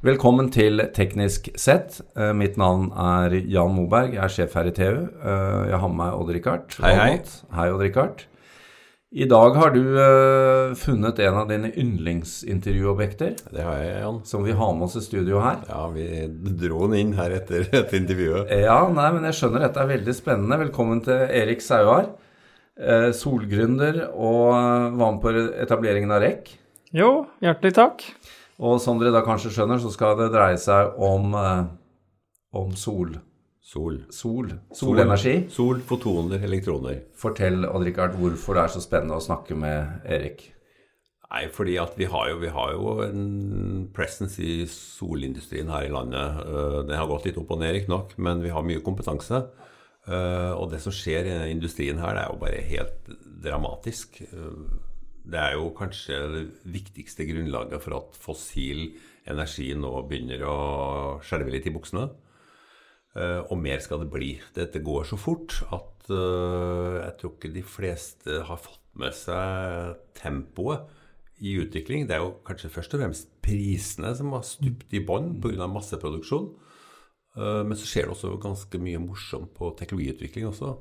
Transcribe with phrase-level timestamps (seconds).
[0.00, 1.98] Velkommen til Teknisk sett.
[2.16, 4.86] Eh, mitt navn er Jan Moberg, jeg er sjef her i TU.
[5.20, 6.76] Eh, jeg har med meg Odd-Rikard.
[6.80, 7.10] Hei, hei.
[7.52, 8.24] Hei, Odd-Rikard.
[9.12, 14.22] I dag har du eh, funnet en av dine yndlingsintervjuobjekter, Det har jeg, Jan.
[14.24, 15.60] som vi har med oss i studio her.
[15.68, 16.06] Ja, vi
[16.62, 18.48] dro den inn her etter, etter intervjuet.
[18.56, 20.62] Ja, nei, men jeg skjønner dette er veldig spennende.
[20.64, 22.08] Velkommen til Erik Sauar.
[22.80, 24.48] Eh, solgründer og
[24.96, 26.54] var med på etableringen av REC.
[26.96, 28.06] Jo, hjertelig takk.
[28.60, 31.64] Og som dere da kanskje skjønner, så skal det dreie seg om, eh,
[32.60, 33.14] om sol.
[33.70, 34.00] Sol.
[34.10, 34.48] Sol.
[34.74, 35.48] Solenergi.
[35.54, 37.04] Sol, fotoner, elektroner.
[37.16, 40.42] Fortell, Odd-Rikard, hvorfor det er så spennende å snakke med Erik.
[41.30, 45.92] Nei, fordi at vi har jo, vi har jo en presence i solindustrien her i
[45.94, 46.40] landet.
[46.42, 49.44] Eh, Den har gått litt opp og ned, riktignok, men vi har mye kompetanse.
[50.08, 54.22] Eh, Og det som skjer i industrien her, det er jo bare helt dramatisk.
[55.24, 58.88] Det er jo kanskje det viktigste grunnlaget for at fossil
[59.30, 60.58] energi nå begynner å
[61.24, 62.08] skjelve litt i buksene.
[63.18, 64.34] Eh, og mer skal det bli.
[64.56, 69.98] Dette går så fort at eh, jeg tror ikke de fleste har fått med seg
[70.18, 70.88] tempoet
[71.40, 72.06] i utvikling.
[72.06, 75.66] Det er jo kanskje først og fremst prisene som har stupt i bånn pga.
[75.70, 76.52] masseproduksjon.
[77.36, 80.76] Eh, men så skjer det også ganske mye morsomt på teknologiutvikling også.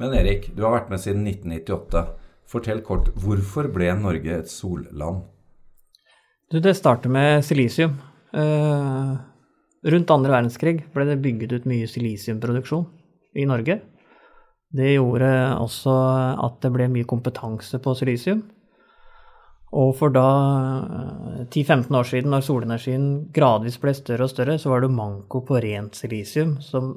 [0.00, 2.06] Men Erik, du har vært med siden 1998.
[2.48, 5.26] Fortell kort, hvorfor ble Norge et solland?
[6.48, 7.98] Du, det starter med silisium.
[8.32, 9.18] Uh,
[9.88, 12.86] rundt andre verdenskrig ble det bygget ut mye silisiumproduksjon
[13.36, 13.80] i Norge.
[14.68, 15.28] Det gjorde
[15.60, 15.92] også
[16.44, 18.42] at det ble mye kompetanse på silisium.
[19.76, 20.28] Og for da
[20.88, 25.42] eh, 10-15 år siden, når solenergien gradvis ble større og større, så var det manko
[25.44, 26.94] på rent silisium som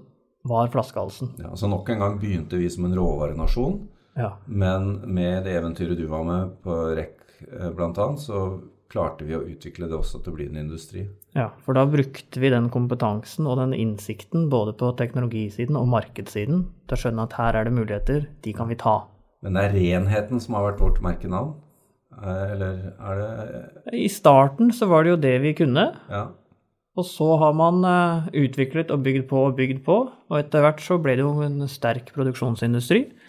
[0.48, 1.36] var flaskehalsen.
[1.44, 3.82] Ja, så nok en gang begynte vi som en råvarenasjon,
[4.18, 4.34] Ja.
[4.46, 7.14] men med det eventyret du var med på REC
[7.48, 8.60] bl.a., blant annet, så
[8.92, 11.06] klarte vi å utvikle det også til å bli en industri.
[11.34, 16.66] Ja, for da brukte vi den kompetansen og den innsikten både på teknologisiden og markedssiden
[16.90, 18.98] til å skjønne at her er det muligheter, de kan vi ta.
[19.42, 21.56] Men det er renheten som har vært vårt merkenavn?
[22.20, 26.28] Eh, Eller er det I starten så var det jo det vi kunne, Ja.
[27.00, 29.98] og så har man eh, utviklet og bygd på og bygd på,
[30.30, 33.21] og etter hvert så ble det jo en sterk produksjonsindustri eh,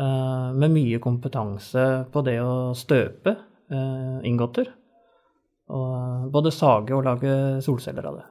[0.00, 3.34] med mye kompetanse på det å støpe
[3.70, 4.70] eh, ingoter,
[5.70, 7.34] og både sage og lage
[7.64, 8.26] solceller av det.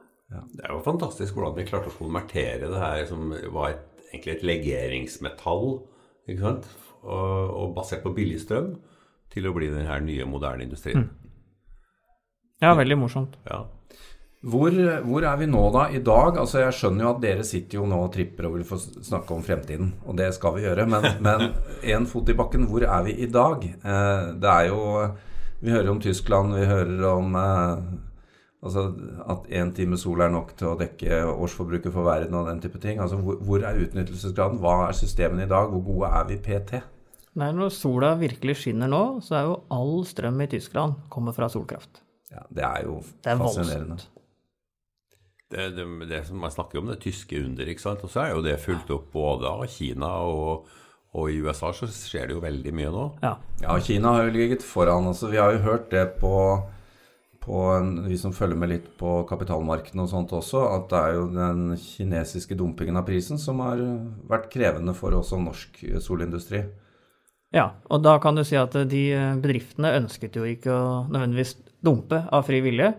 [0.54, 4.36] Det er jo fantastisk hvordan vi klarte å konvertere det her som var et, egentlig
[4.36, 5.80] et legeringsmetall,
[6.28, 6.68] ikke sant?
[7.00, 8.74] Og, og basert på billigstrøm,
[9.32, 11.08] til å bli den her nye, moderne industrien.
[12.60, 13.38] Ja, veldig morsomt.
[13.48, 13.64] Ja.
[14.40, 14.72] Hvor,
[15.04, 16.38] hvor er vi nå da i dag?
[16.40, 19.34] Altså Jeg skjønner jo at dere sitter jo nå og tripper og vil få snakke
[19.36, 20.86] om fremtiden, og det skal vi gjøre.
[20.88, 21.50] Men, men
[21.92, 23.66] en fot i bakken, hvor er vi i dag?
[23.68, 24.78] Eh, det er jo
[25.60, 27.82] Vi hører om Tyskland, vi hører om eh,
[28.64, 28.86] altså
[29.28, 32.80] at én time sol er nok til å dekke årsforbruket for verden og den type
[32.80, 32.96] ting.
[32.98, 34.56] Altså Hvor, hvor er utnyttelsesgraden?
[34.62, 35.68] Hva er systemene i dag?
[35.68, 36.80] Hvor gode er vi PT?
[37.36, 41.50] Nei, når sola virkelig skinner nå, så er jo all strøm i Tyskland kommer fra
[41.52, 42.00] solkraft.
[42.32, 44.00] Ja, det er jo Det er fascinerende.
[44.00, 44.19] voldsomt.
[45.50, 48.04] Det, det, det som man snakker om, det tyske under, ikke sant?
[48.06, 50.68] Og så er jo det fulgt opp både av Kina og,
[51.10, 53.06] og i USA så skjer det jo veldig mye nå.
[53.24, 53.32] Ja.
[53.64, 55.08] Ja, Kina har jo ligget foran.
[55.10, 56.34] Altså, vi har jo hørt det på,
[57.42, 61.18] på en, vi som følger med litt på kapitalmarkedene og sånt også, at det er
[61.18, 63.82] jo den kinesiske dumpingen av prisen som har
[64.30, 66.62] vært krevende for også norsk solindustri.
[67.50, 69.04] ja, og da kan du si at de
[69.42, 72.94] bedriftene ønsket jo ikke å nødvendigvis dumpe av fri vilje,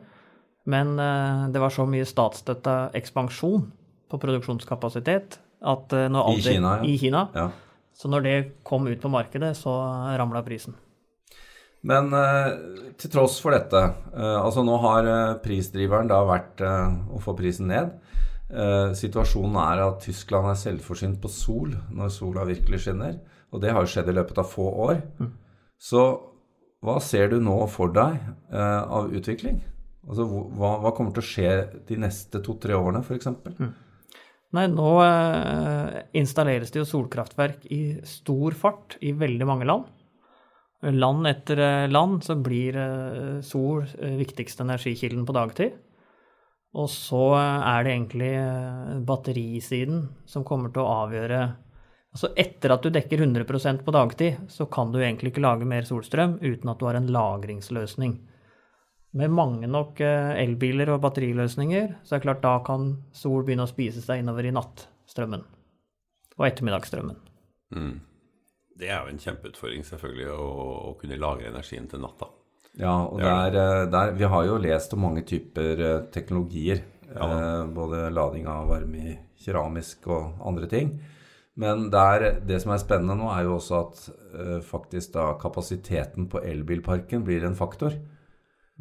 [0.70, 3.66] men eh, det var så mye statsstøtta ekspansjon
[4.12, 6.86] på produksjonskapasitet at eh, når I Kina, ja.
[6.86, 7.50] i Kina, Ja.
[7.98, 8.36] så når det
[8.68, 9.74] kom ut på markedet, så
[10.18, 10.76] ramla prisen.
[11.82, 12.52] Men eh,
[13.02, 13.80] til tross for dette,
[14.14, 17.96] eh, altså nå har eh, prisdriveren da vært eh, å få prisen ned.
[18.52, 23.18] Eh, situasjonen er at Tyskland er selvforsynt på sol når sola virkelig skinner.
[23.52, 25.02] Og det har jo skjedd i løpet av få år.
[25.82, 26.04] Så
[26.86, 28.20] hva ser du nå for deg
[28.54, 29.58] eh, av utvikling?
[30.10, 31.52] Altså hva, hva kommer til å skje
[31.88, 33.28] de neste to-tre årene, f.eks.?
[34.52, 39.86] Nei, nå eh, installeres det jo solkraftverk i stor fart i veldig mange land.
[40.82, 45.78] Land etter eh, land så blir eh, sol eh, viktigste energikilden på dagtid.
[46.76, 51.44] Og så eh, er det egentlig eh, batterisiden som kommer til å avgjøre
[52.12, 55.86] Altså etter at du dekker 100% på dagtid, så kan du egentlig ikke lage mer
[55.88, 58.18] solstrøm uten at du har en lagringsløsning.
[59.18, 63.66] Med mange nok eh, elbiler og batteriløsninger, så er det klart da kan sol begynne
[63.68, 65.44] å spise seg innover i nattstrømmen.
[66.40, 67.18] Og ettermiddagsstrømmen.
[67.76, 67.98] Mm.
[68.82, 70.48] Det er jo en kjempeutfordring, selvfølgelig, å,
[70.92, 72.32] å kunne lagre energien til natta.
[72.80, 76.86] Ja, og der, eh, der, vi har jo lest om mange typer eh, teknologier.
[77.12, 80.94] Eh, både lading av varme i keramisk og andre ting.
[81.60, 84.02] Men der, det som er spennende nå, er jo også at
[84.40, 87.98] eh, faktisk da kapasiteten på elbilparken blir en faktor.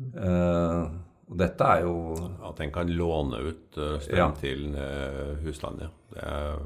[0.01, 0.85] Eh,
[1.31, 1.95] og dette er jo
[2.49, 4.31] At en kan låne ut eh, strøm Ja.
[4.41, 5.91] til eh, huslandet.
[6.13, 6.59] Det er-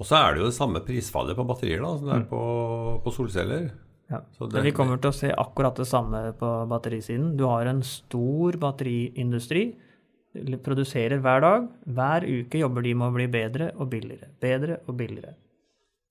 [0.00, 3.02] Og så er det jo det samme prisfallet på batterier da, som det er på,
[3.04, 3.70] på solceller.
[4.10, 4.22] Ja.
[4.38, 7.36] Så det- vi kommer til å se akkurat det samme på batterisiden.
[7.36, 9.76] Du har en stor batteriindustri.
[10.62, 11.68] Produserer hver dag.
[11.86, 14.28] Hver uke jobber de med å bli bedre og billigere.
[14.40, 15.34] Bedre og billigere.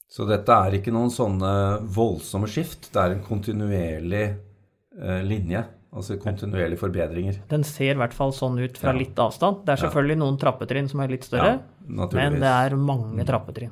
[0.09, 2.91] Så dette er ikke noen sånne voldsomme skift.
[2.93, 4.23] Det er en kontinuerlig
[5.01, 5.65] eh, linje.
[5.89, 7.39] Altså kontinuerlige forbedringer.
[7.49, 8.99] Den ser i hvert fall sånn ut fra Ja.
[8.99, 9.63] litt avstand.
[9.65, 13.71] Det er selvfølgelig noen trappetrinn som er litt større, ja, men det er mange trappetrinn.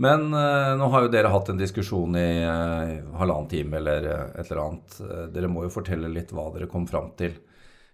[0.00, 4.40] Men eh, nå har jo dere hatt en diskusjon i eh, halvannen time eller eh,
[4.40, 5.00] et eller annet.
[5.34, 7.34] Dere må jo fortelle litt hva dere kom fram til.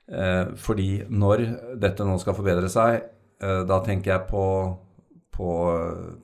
[0.07, 1.41] Fordi når
[1.83, 3.01] dette nå skal forbedre seg,
[3.41, 4.43] da tenker jeg på,
[5.35, 5.49] på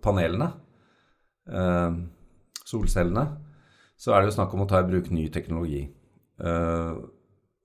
[0.05, 0.53] panelene,
[2.63, 3.25] solcellene,
[3.99, 5.83] så er det jo snakk om å ta i bruk ny teknologi.
[6.43, 7.03] Eh,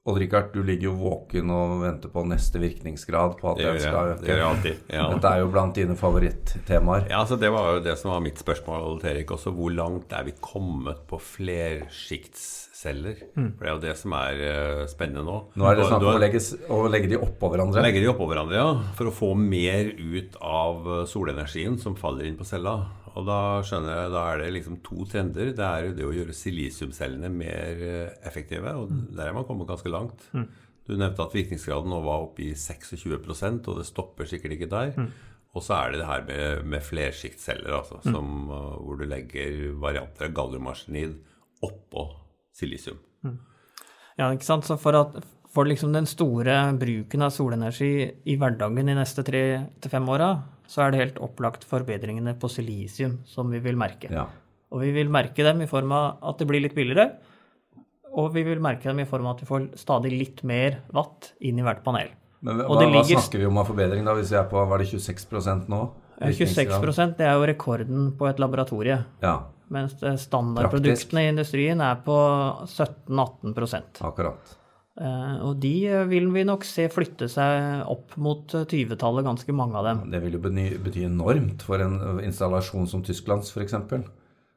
[0.07, 3.79] Odd Rikard, du ligger jo våken og venter på neste virkningsgrad på at Det den
[3.83, 4.23] skal øke.
[4.23, 4.75] det alltid.
[4.87, 5.09] Ja.
[5.11, 7.09] Dette er jo blant dine favorittemaer.
[7.09, 9.51] Ja, altså Det var jo det som var mitt spørsmål til Erik også.
[9.51, 13.15] Hvor langt er vi kommet på flersjiktsceller?
[13.35, 15.37] For det er jo det som er uh, spennende nå.
[15.59, 16.39] Nå er det snakk om å legge,
[16.71, 17.83] å legge de oppå hverandre.
[17.83, 18.79] Legge de oppå hverandre, ja.
[18.95, 22.79] For å få mer ut av eh, solenergien som faller inn på cella.
[23.17, 25.51] Og da skjønner jeg, da er det liksom to trender.
[25.57, 29.69] Det er jo det å gjøre silisiumcellene mer eh, effektive, og der er man kommet
[29.69, 30.27] ganske langt.
[30.87, 34.93] Du nevnte at virkningsgraden nå var oppe i 26% og det stopper sikkert ikke der.
[35.57, 39.73] Og så er det det her med, med flersjiktceller, altså, som, eh, hvor du legger
[39.81, 41.17] varianter av galliumarsenid
[41.65, 42.05] oppå
[42.55, 43.01] silisium.
[44.17, 44.65] Ja, ikke sant?
[44.65, 45.17] Så for, at,
[45.53, 47.91] for liksom den store bruken av solenergi
[48.25, 49.43] i hverdagen de neste tre
[49.81, 50.31] til fem åra,
[50.67, 54.11] så er det helt opplagt forbedringene på silisium som vi vil merke.
[54.13, 54.27] Ja.
[54.73, 57.13] Og vi vil merke dem i form av at det blir litt billigere,
[58.17, 61.31] og vi vil merke dem i form av at vi får stadig litt mer watt
[61.39, 62.11] inn i hvert panel.
[62.45, 64.63] Men hva, Og det hva snakker vi om av forbedring da, hvis vi er på
[64.69, 65.81] var det 26 nå?
[66.21, 69.35] Eh, 26 det er jo rekorden på et laboratorie, Ja,
[69.73, 72.15] mens standardproduktene i industrien er på
[72.67, 74.55] 17-18% akkurat.
[74.97, 79.53] Eh, Og de eh, vil vi nok se flytte seg opp mot eh, 20-tallet, ganske
[79.53, 79.99] mange av dem.
[80.11, 83.75] Det vil jo bety enormt for en installasjon som Tysklands f.eks.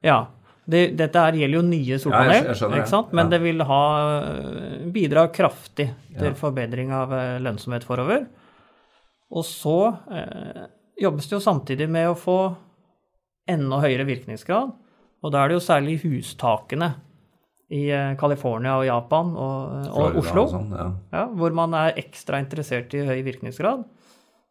[0.06, 0.26] Ja.
[0.70, 3.30] Det, dette her gjelder jo nye solpanel, Ja, jeg jeg men Ja.
[3.30, 3.82] det vil ha,
[4.20, 6.34] eh, bidra kraftig til Ja.
[6.34, 8.26] forbedring av eh, lønnsomhet forover.
[9.30, 10.66] Og så eh,
[11.00, 12.56] jobbes det jo samtidig med å få
[13.48, 14.72] enda høyere virkningsgrad.
[15.22, 16.94] Og da er det jo særlig hustakene
[17.70, 20.86] i eh, California og Japan og, og Oslo, sånn, ja.
[21.14, 23.84] ja, hvor man er ekstra interessert i høy virkningsgrad.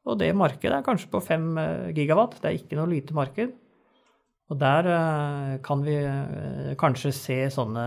[0.09, 1.49] Og det markedet er kanskje på 5
[1.97, 2.39] gigawatt.
[2.39, 3.51] Det er ikke noe lite marked.
[4.49, 7.85] Og der eh, kan vi eh, kanskje se sånne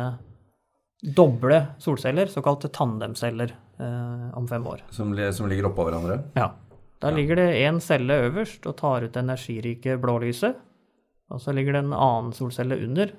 [1.03, 4.85] doble solceller, såkalte tandemceller, eh, om fem år.
[4.91, 6.21] som, som ligger oppå hverandre.
[6.39, 6.53] Ja.
[7.03, 10.61] Da ligger det én celle øverst og tar ut det energirike blålyset.
[11.35, 13.11] Og så ligger det en annen solcelle under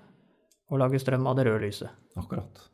[0.73, 1.93] og lage strøm av det røde lyset.
[2.19, 2.67] Akkurat.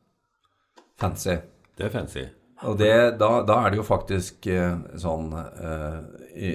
[0.99, 1.35] Fancy.
[1.75, 2.25] Det er fancy.
[2.67, 6.49] Og det, da, da er det jo faktisk eh, sånn eh,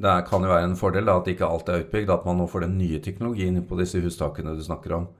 [0.00, 2.46] Det kan jo være en fordel da, at ikke alt er utbygd, at man nå
[2.48, 5.10] får den nye teknologien på disse hustakene du snakker om.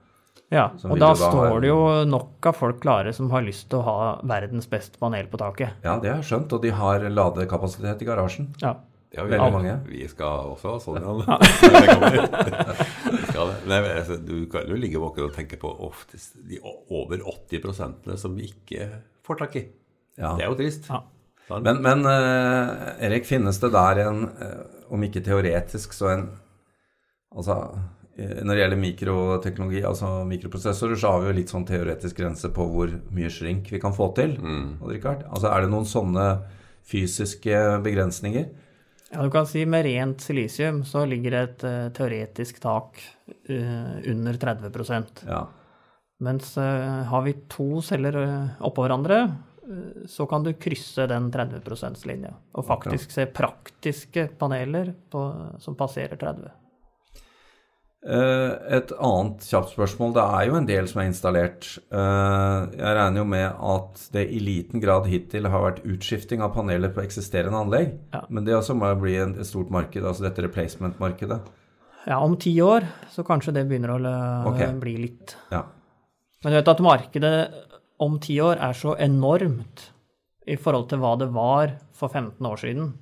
[0.51, 3.79] Ja, og da da står det jo nok av folk klare som har lyst til
[3.79, 5.77] å ha verdens beste panel på taket.
[5.85, 8.49] Ja, det har jeg skjønt, og de har ladekapasitet i garasjen.
[8.65, 8.75] Ja.
[9.17, 9.73] Har vi, Veldig mange.
[9.91, 11.11] Vi skal også ha sånn, ja.
[13.41, 18.51] Altså, du kan jo ligge våken og tenke på oftest de over 80% som vi
[18.53, 18.87] ikke
[19.27, 19.65] får tak i.
[20.21, 20.37] Ja.
[20.39, 20.87] Det er jo trist.
[20.91, 21.03] Ja.
[21.59, 24.63] Men, men uh, Erik, finnes det der en, uh,
[24.95, 26.29] om ikke teoretisk, så en
[27.31, 27.55] Altså,
[28.19, 32.51] eh, når det gjelder mikroteknologi, altså mikroprosessorer, så har vi jo litt sånn teoretisk grense
[32.51, 34.33] på hvor mye shrink vi kan få til.
[34.35, 34.81] Mm.
[34.83, 36.25] Altså, er det noen sånne
[36.91, 38.49] fysiske begrensninger?
[39.11, 43.01] Ja, du kan si med rent silisium så ligger det et uh, teoretisk tak
[43.51, 45.47] uh, under 30 Ja.
[46.21, 48.19] Mens uh, har vi to celler
[48.61, 49.23] oppå hverandre,
[50.11, 52.33] så kan du krysse den 30 %-linja.
[52.59, 55.21] Og faktisk se praktiske paneler på,
[55.63, 56.60] som passerer 30 Eh,
[58.01, 60.15] Et annet kjapt spørsmål.
[60.17, 61.67] Det er jo en del som er installert.
[61.93, 66.55] Eh, Jeg regner jo med at det i liten grad hittil har vært utskifting av
[66.55, 67.99] paneler på eksisterende anlegg.
[68.15, 68.23] Ja.
[68.31, 71.41] Men det også må bli et stort marked, altså dette replacement-markedet.
[72.09, 74.15] Ja, om ti år så kanskje det begynner å
[74.49, 74.73] okay.
[74.81, 75.67] Bli litt Ja.
[76.41, 77.35] Men du vet at markedet
[78.01, 79.91] om ti år er så enormt
[80.49, 82.95] i forhold til hva det var for 15 år siden.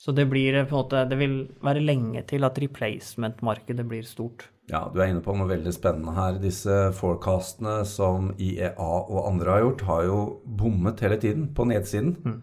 [0.00, 4.46] Så det blir på en måte Det vil være lenge til at replacement-markedet blir stort.
[4.70, 6.38] Ja, du er inne på noe veldig spennende her.
[6.40, 12.14] Disse forecastene som IEA og andre har gjort, har jo bommet hele tiden på nedsiden.
[12.24, 12.38] Mm.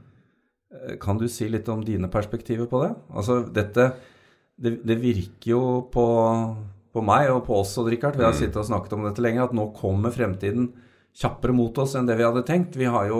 [1.02, 2.94] Kan du si litt om dine perspektiver på det?
[3.14, 3.92] Altså, dette
[4.58, 6.04] Det, det virker jo på,
[6.90, 8.40] på, meg og på oss og Richard, vi har mm.
[8.40, 10.72] sittet og snakket om dette lenger, at nå kommer fremtiden
[11.14, 12.74] kjappere mot oss enn det vi hadde tenkt.
[12.74, 13.20] Vi har jo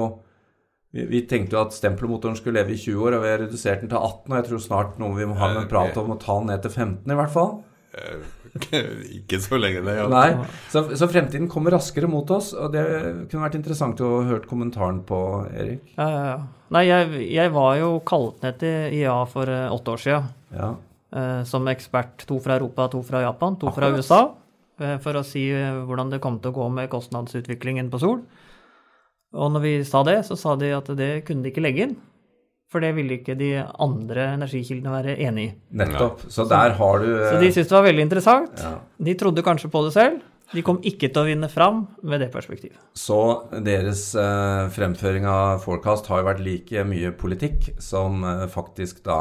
[0.96, 3.84] vi, vi, tenkte jo at stempelmotoren skulle leve i 20 år, og vi har redusert
[3.84, 4.32] den til 18.
[4.32, 6.64] Og jeg tror snart noe vi må ha en prat om å ta den ned
[6.64, 7.58] til 15 i hvert fall.
[9.18, 9.96] Ikke så lenge, det.
[9.98, 10.08] Ja.
[10.12, 10.30] Nei,
[10.72, 12.86] så, så, fremtiden kommer raskere mot oss, og det
[13.28, 15.20] kunne vært interessant å høre kommentaren på
[15.52, 15.94] Erik.
[15.98, 16.40] Ja, ja, ja.
[16.76, 20.34] Nei, jeg, jeg, var jo kalt ned til IA for uh, åtte år siden.
[20.56, 20.74] Ja.
[21.48, 22.26] Som ekspert.
[22.28, 23.96] To fra Europa, to fra Japan, to Akkurat.
[23.96, 24.98] fra USA.
[25.02, 28.20] For å si hvordan det kom til å gå med kostnadsutviklingen på Sol.
[29.36, 31.98] Og når vi sa det, så sa de at det kunne de ikke legge inn.
[32.68, 35.52] For det ville ikke de andre energikildene være enig i.
[35.80, 36.26] Nettopp.
[36.32, 38.60] Så der har du Så de syntes det var veldig interessant.
[38.60, 38.74] Ja.
[39.08, 40.20] De trodde kanskje på det selv.
[40.56, 42.80] De kom ikke til å vinne fram med det perspektivet.
[42.96, 43.20] Så
[43.64, 49.20] deres eh, fremføring av Forecast har jo vært like mye politikk som eh, faktisk da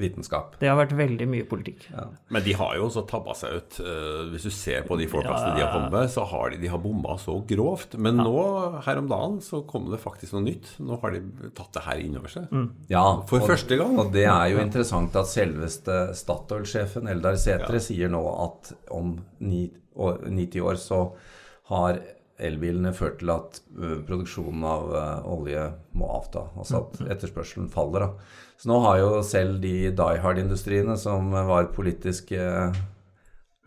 [0.00, 0.58] vitenskap.
[0.60, 1.86] Det har vært veldig mye politikk.
[1.94, 2.06] Ja.
[2.32, 3.78] Men de har jo også tabba seg ut.
[3.82, 5.56] Uh, hvis du ser på de forkastene ja.
[5.56, 7.96] de har kommet med, så har de, de har bomma så grovt.
[7.96, 8.26] Men ja.
[8.28, 8.44] nå,
[8.86, 10.74] her om dagen, så kom det faktisk noe nytt.
[10.84, 12.52] Nå har de tatt det her innover seg.
[12.52, 12.68] Mm.
[12.92, 13.98] Ja, For og, første gang.
[14.02, 20.64] Og det er jo interessant at selveste Statoil-sjefen Eldar Sætre sier nå at om 90
[20.66, 21.04] år så
[21.70, 22.00] har
[22.46, 24.94] elbilene ført til at eh, produksjonen av
[25.28, 25.66] olje
[25.98, 26.46] må avta.
[26.56, 27.10] Altså at mm.
[27.16, 28.06] etterspørselen faller.
[28.06, 28.38] da.
[28.60, 32.40] Så nå har jo selv de Die Hard-industriene som var politiske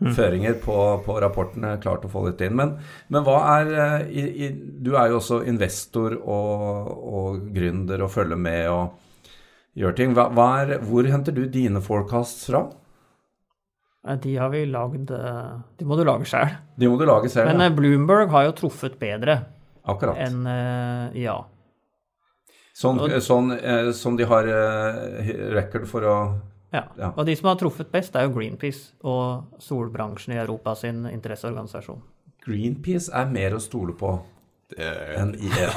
[0.00, 0.12] mm.
[0.14, 0.76] føringer på,
[1.06, 2.54] på, rapportene, klart å få dette inn.
[2.60, 2.76] Men,
[3.10, 8.12] men hva er eh, i, i, Du er jo også investor og, og gründer og
[8.14, 9.00] følger med og
[9.78, 10.14] gjør ting.
[10.14, 12.66] Hva, hva er, hvor henter du dine forecasts fra?
[14.04, 16.50] De har vi lagd eh, De må du lage sjøl.
[16.76, 17.70] De må du lage selv, Men ja.
[17.70, 19.38] Men Bloomberg har jo truffet bedre
[19.88, 20.18] Akkurat.
[20.20, 20.44] enn
[21.16, 21.38] ja.
[22.74, 26.16] Sånn, sånn eh, som de har eh, record for å
[26.74, 26.82] ja.
[26.98, 27.12] ja.
[27.14, 32.00] Og de som har truffet best, er jo Greenpeace og solbransjen i Europa sin interesseorganisasjon.
[32.42, 34.10] Greenpeace er mer å stole på
[34.76, 35.70] enn IEA.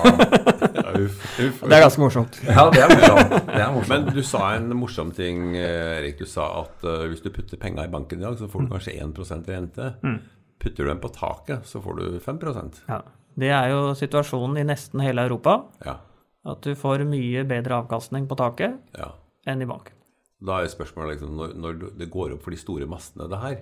[0.77, 2.39] ja, uff, uff, Det er ganske morsomt.
[2.47, 3.35] Ja, det er morsomt.
[3.49, 3.91] Det er morsomt.
[3.91, 6.17] Men du sa en morsom ting, Erik.
[6.21, 8.69] Du sa at uh, hvis du putter penger i banken i dag, så får du
[8.69, 8.73] mm.
[8.73, 9.91] kanskje 1 rente.
[10.03, 10.17] Mm.
[10.57, 13.03] Putter du dem på taket, så får du 5% Ja.
[13.37, 15.59] Det er jo situasjonen i nesten hele Europa.
[15.85, 15.99] Ja.
[16.47, 19.11] At du får mye bedre avkastning på taket ja.
[19.45, 19.93] enn i banken.
[20.41, 23.59] Da er spørsmålet liksom, når, når, det går opp for de store massene, det her,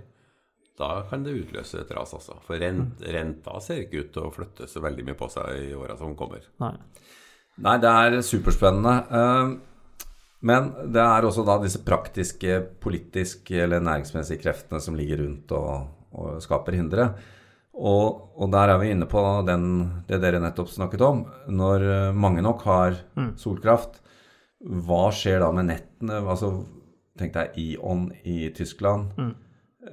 [0.80, 2.38] da kan det utløse et ras, altså.
[2.46, 3.12] For rent, mm.
[3.16, 6.16] renta ser ikke ut til å flytte så veldig mye på seg i åra som
[6.20, 6.44] kommer.
[6.64, 6.74] Nei.
[7.64, 8.96] Nei, det er superspennende.
[9.20, 9.54] Eh,
[10.46, 15.88] men det er også da disse praktiske, politiske eller næringsmessige kreftene som ligger rundt og,
[16.20, 17.10] og skaper hindre.
[17.76, 19.66] Og, og, der er vi inne på den,
[20.08, 21.26] det dere nettopp snakket om.
[21.52, 23.36] Når eh, mange nok har mm.
[23.40, 24.02] solkraft,
[24.66, 26.24] hva skjer da med nettene?
[26.24, 26.58] Altså,
[27.16, 29.14] Tenk deg Ion i Tyskland.
[29.16, 29.30] Mm.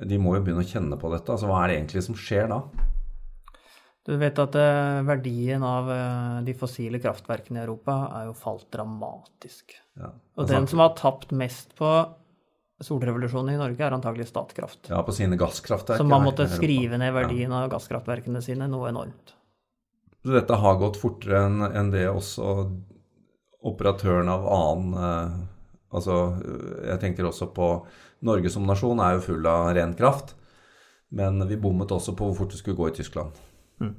[0.01, 1.35] De må jo begynne å kjenne på dette.
[1.35, 2.63] Altså, Hva er det egentlig som skjer da?
[4.03, 8.67] Du vet at uh, verdien av uh, de fossile kraftverkene i Europa er jo falt
[8.75, 9.77] dramatisk.
[10.01, 11.93] Ja, og den som har tapt mest på
[12.83, 14.91] solrevolusjonen i Norge er antagelig Statkraft.
[14.91, 16.01] Ja, på sine gasskraftverk.
[16.01, 19.37] Så man måtte skrive ned verdien av gasskraftverkene sine noe enormt.
[20.23, 22.49] Så dette har gått fortere enn en det også
[23.67, 25.41] operatøren av annen eh,
[25.93, 26.19] Altså,
[26.87, 27.69] jeg tenker også på
[28.25, 30.37] Norge som nasjon er jo full av ren kraft.
[31.13, 33.37] Men vi bommet også på hvor fort det skulle gå i Tyskland.
[33.83, 33.95] Mm.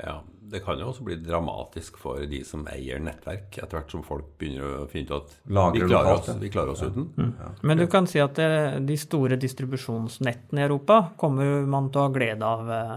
[0.00, 0.16] Ja,
[0.50, 4.32] det kan jo også bli dramatisk for de som eier nettverk, etter hvert som folk
[4.40, 5.34] begynner å finne ut at
[5.76, 7.06] vi klarer, oss, vi klarer oss, uten.
[7.14, 7.32] Mm.
[7.38, 7.50] Ja.
[7.62, 8.50] Men du kan si at det,
[8.88, 12.96] de store distribusjonsnettene i Europa kommer man til å ha glede av eh,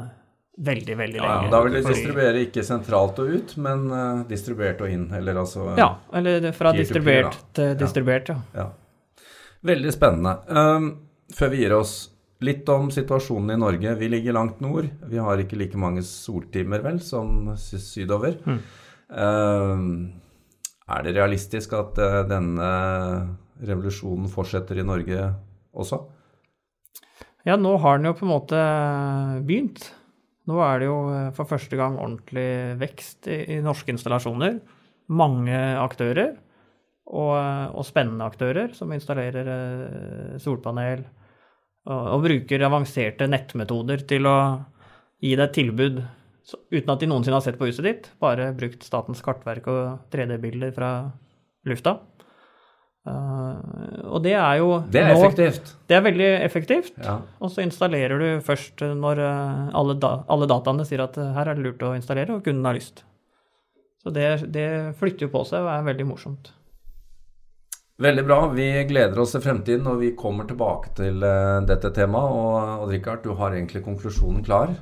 [0.57, 1.33] veldig, veldig lenge.
[1.45, 5.41] Ja, da vil de distribuere ikke sentralt og ut, men uh, distribuert og inn, eller
[5.43, 8.39] altså Ja, eller fra distribuert til distribuert, ja.
[8.57, 8.69] ja.
[9.63, 10.37] Veldig spennende.
[10.51, 10.89] Um,
[11.33, 11.93] før vi gir oss
[12.43, 13.93] Litt om situasjonen i Norge.
[13.95, 14.89] Vi ligger langt nord.
[15.07, 18.35] Vi har ikke like mange soltimer, vel, som sydover.
[18.43, 18.57] Mm.
[19.13, 20.09] Uh,
[20.91, 22.67] er det realistisk at uh, denne
[23.63, 25.29] revolusjonen fortsetter i Norge
[25.71, 26.01] også?
[27.47, 28.59] Ja, nå har den jo på en måte
[29.47, 29.87] begynt.
[30.49, 32.47] Nå er det jo eh, for første gang ordentlig
[32.81, 34.59] vekst i, i norske installasjoner.
[35.13, 36.37] Mange aktører,
[37.13, 41.03] og, og, spennende aktører, som installerer solpanel
[41.83, 44.37] og, bruker avanserte nettmetoder til å
[45.23, 45.99] gi deg tilbud
[46.43, 48.09] så, uten at de noensinne har sett på huset ditt.
[48.23, 50.93] Bare brukt Statens kartverk og 3D-bilder fra
[51.67, 51.97] lufta.
[53.03, 53.59] Uh,
[54.15, 55.73] og det er jo Det er nå, effektivt.
[55.91, 56.93] Det er veldig effektivt.
[57.03, 57.17] Ja.
[57.43, 61.59] Og så installerer du først når uh, alle, da, alle dataene sier at her er
[61.59, 63.03] det lurt å installere, og kunden har lyst.
[64.03, 64.67] Så det, det
[64.99, 66.51] flytter jo på seg og er veldig morsomt.
[68.03, 68.39] Veldig bra.
[68.51, 72.33] Vi gleder oss til fremtiden, og vi kommer tilbake til eh, dette temaet.
[72.33, 74.73] Og Odd Rikard, du har egentlig konklusjonen klar.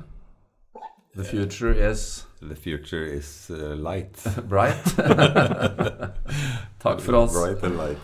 [1.14, 4.16] The future is The future is uh, light.
[4.48, 4.82] bright.
[6.80, 7.32] Takk for oss.
[7.32, 7.98] Bright and light.